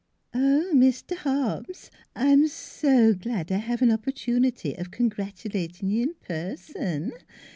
[0.33, 6.01] "Oh, M /j ter Hobbs, I'm so glad I have an opportunity of congratulating you
[6.01, 7.11] in person!"